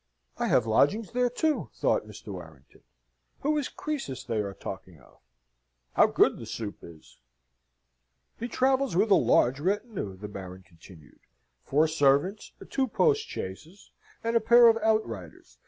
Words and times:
"I 0.39 0.47
have 0.47 0.65
lodgings 0.65 1.11
there 1.11 1.29
too," 1.29 1.69
thought 1.75 2.07
Mr. 2.07 2.29
Warrington. 2.33 2.81
"Who 3.41 3.55
is 3.59 3.69
Croesus 3.69 4.23
they 4.23 4.39
are 4.39 4.55
talking 4.55 4.99
of? 4.99 5.19
How 5.93 6.07
good 6.07 6.37
the 6.39 6.47
soup 6.47 6.79
is!" 6.81 7.19
"He 8.39 8.47
travels 8.47 8.95
with 8.95 9.11
a 9.11 9.13
large 9.13 9.59
retinue," 9.59 10.17
the 10.17 10.27
Baron 10.27 10.63
continued, 10.63 11.19
"four 11.63 11.87
servants, 11.87 12.51
two 12.71 12.87
postchaises, 12.87 13.91
and 14.23 14.35
a 14.35 14.39
pair 14.39 14.67
of 14.69 14.77
outriders. 14.77 15.59